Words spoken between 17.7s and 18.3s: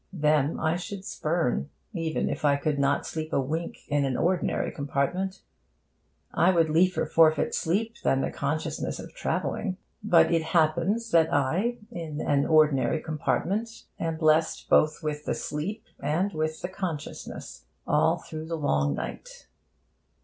all